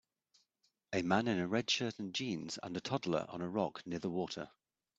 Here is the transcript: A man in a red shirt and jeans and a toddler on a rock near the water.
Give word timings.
A 0.93 1.03
man 1.03 1.27
in 1.27 1.37
a 1.37 1.47
red 1.47 1.69
shirt 1.69 1.99
and 1.99 2.11
jeans 2.11 2.57
and 2.63 2.75
a 2.75 2.81
toddler 2.81 3.27
on 3.29 3.39
a 3.43 3.47
rock 3.47 3.85
near 3.85 3.99
the 3.99 4.09
water. 4.09 4.49